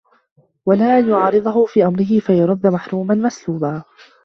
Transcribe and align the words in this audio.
وَلَا 0.65 0.99
أَنْ 0.99 1.09
يُعَارِضَهُ 1.09 1.65
فِي 1.65 1.85
أَمْرِهِ 1.85 2.19
فَيُرَدُّ 2.19 2.67
مَحْرُومًا 2.67 3.15
مَسْلُوبًا 3.15 3.83